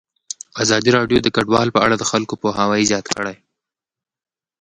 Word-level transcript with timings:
ازادي 0.63 0.89
راډیو 0.97 1.19
د 1.23 1.27
کډوال 1.35 1.67
په 1.75 1.79
اړه 1.85 1.95
د 1.97 2.03
خلکو 2.11 2.33
پوهاوی 2.41 2.87
زیات 2.91 3.05
کړی. 3.15 3.35